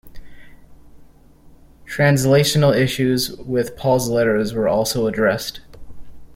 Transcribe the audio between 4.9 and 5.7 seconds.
addressed.